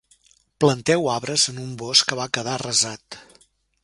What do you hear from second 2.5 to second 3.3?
arrasat.